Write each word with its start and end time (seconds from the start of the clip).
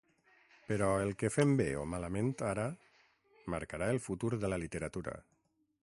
Però 0.69 0.87
el 1.01 1.11
que 1.23 1.29
fem 1.35 1.51
bé 1.59 1.67
o 1.81 1.83
malament 1.91 2.31
ara 2.53 2.65
marcarà 3.55 3.93
el 3.97 4.03
futur 4.09 4.33
de 4.45 4.53
la 4.55 4.61
literatura. 4.65 5.19